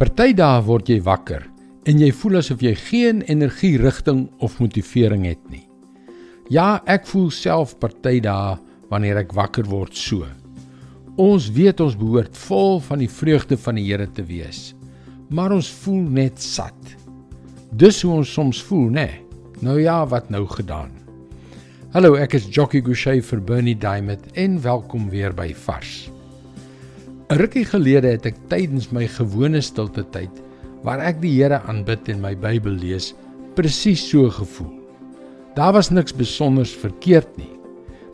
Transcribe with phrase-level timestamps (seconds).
[0.00, 1.42] Party dae word jy wakker
[1.84, 5.66] en jy voel asof jy geen energie, rigting of motivering het nie.
[6.48, 8.54] Ja, ek voel self party dae
[8.88, 10.24] wanneer ek wakker word so.
[11.20, 14.72] Ons weet ons behoort vol van die vreugde van die Here te wees,
[15.28, 16.96] maar ons voel net sat.
[17.76, 19.08] Dis hoe ons soms voel, né?
[19.60, 20.96] Nou ja, wat nou gedaan?
[21.92, 26.08] Hallo, ek is Jockey Gouchee vir Bernie Diamond en welkom weer by Vars.
[27.32, 30.42] 'n Rukkie gelede het ek tydens my gewone stilte tyd
[30.84, 33.14] waar ek die Here aanbid en my Bybel lees,
[33.56, 34.74] presies so gevoel.
[35.56, 37.48] Daar was niks besonders verkeerd nie,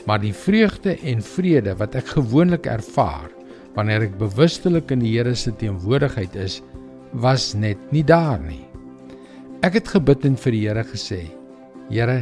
[0.06, 3.32] maar die vreugde en vrede wat ek gewoonlik ervaar
[3.74, 6.60] wanneer ek bewustelik in die Here se teenwoordigheid is,
[7.10, 8.62] was net nie daar nie.
[9.66, 11.24] Ek het gebid en vir die Here gesê:
[11.90, 12.20] Here,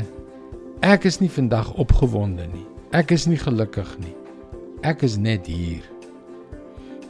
[0.81, 2.65] ek is nie vandag opgewonde nie.
[2.97, 4.17] Ek is nie gelukkig nie.
[4.81, 5.85] Ek is net hier.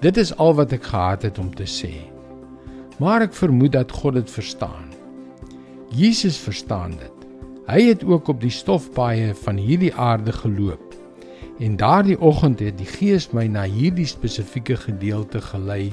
[0.06, 1.96] Dit is al wat ek gehad het om te sê.
[3.02, 4.92] Maar ek vermoed dat God dit verstaan.
[5.91, 7.25] Jesus verstaan dit.
[7.67, 10.95] Hy het ook op die stofpaaie van hierdie aarde geloop.
[11.58, 15.91] En daardie oggend het die Gees my na hierdie spesifieke gedeelte gelei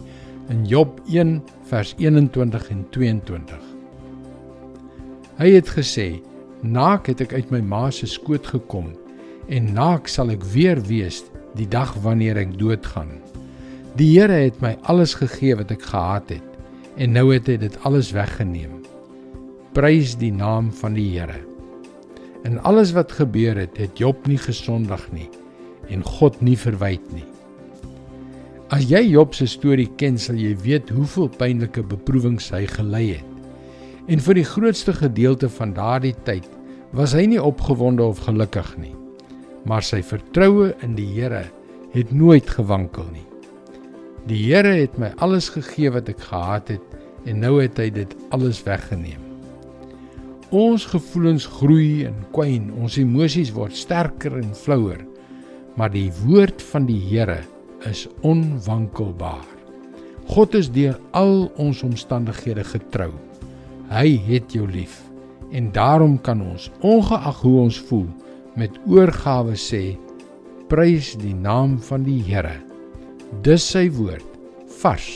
[0.53, 1.39] in Job 1
[1.71, 3.65] vers 21 en 22.
[5.41, 6.21] Hy het gesê:
[6.61, 8.93] "Naak het ek uit my ma se skoot gekom
[9.49, 11.23] en naak sal ek weer wees
[11.55, 13.23] die dag wanneer ek doodgaan."
[13.93, 17.75] Die Here het my alles gegee wat ek gehad het en nou het hy dit
[17.85, 18.79] alles weggeneem.
[19.77, 21.37] Prys die naam van die Here.
[22.41, 25.29] En alles wat gebeur het, het Job nie gesondig nie
[25.93, 27.25] en God nie verwyd nie.
[28.73, 33.29] As jy Job se storie ken, sal jy weet hoeveel pynlike beproewings hy gely het.
[34.09, 36.47] En vir die grootste gedeelte van daardie tyd
[36.97, 38.95] was hy nie opgewonde of gelukkig nie.
[39.69, 41.43] Maar sy vertroue in die Here
[41.93, 43.27] het nooit gewankel nie.
[44.23, 48.13] Die Here het my alles gegee wat ek gehad het en nou het hy dit
[48.31, 49.19] alles weggeneem.
[50.55, 55.01] Ons gevoelens groei en kwyn, ons emosies word sterker en flouer,
[55.75, 57.41] maar die woord van die Here
[57.89, 59.43] is onwankelbaar.
[60.31, 63.11] God is deur al ons omstandighede getrou.
[63.91, 65.01] Hy het jou lief
[65.51, 68.07] en daarom kan ons ongeag hoe ons voel
[68.55, 69.97] met oorgawe sê
[70.71, 72.61] prys die naam van die Here
[73.41, 74.27] Dis sy woord
[74.81, 75.07] vars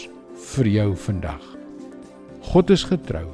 [0.56, 1.44] vir jou vandag.
[2.50, 3.28] God is getrou.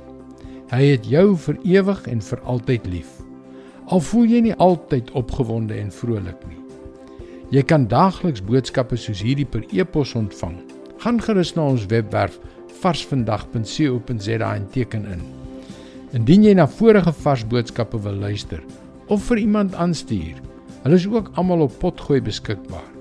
[0.74, 3.12] Hy het jou vir ewig en vir altyd lief.
[3.88, 6.60] Al voel jy nie altyd opgewonde en vrolik nie.
[7.54, 10.60] Jy kan daagliks boodskappe soos hierdie per e-pos ontvang.
[11.06, 12.40] Gaan gerus na ons webwerf
[12.82, 15.22] varsvandag.co.za en teken in.
[16.18, 18.64] Indien jy na vorige vars boodskappe wil luister
[19.08, 20.42] of vir iemand aanstuur,
[20.84, 22.93] hulle is ook almal op potgooi beskikbaar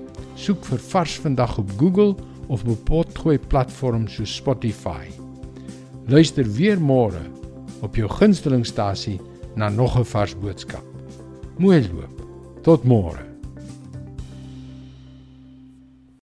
[0.43, 2.17] soek vir Vars vandag op Google
[2.51, 5.07] of op potgooi platforms so Spotify.
[6.11, 7.23] Luister weer môre
[7.83, 9.21] op jou gunstelingstasie
[9.55, 10.85] na nog 'n vars boodskap.
[11.59, 12.27] Mooi loop.
[12.63, 13.32] Tot môre.